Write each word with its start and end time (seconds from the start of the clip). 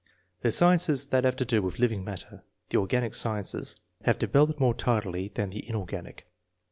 The 0.41 0.51
sciences 0.51 1.05
that 1.09 1.25
have 1.25 1.35
to 1.35 1.45
do 1.45 1.61
with 1.61 1.77
living 1.77 2.03
matter, 2.03 2.41
the 2.69 2.79
organic 2.79 3.13
sciences, 3.13 3.75
have 4.01 4.17
developed 4.17 4.59
more 4.59 4.73
tardily 4.73 5.27
than 5.35 5.51
the 5.51 5.63
inorganic. 5.69 6.25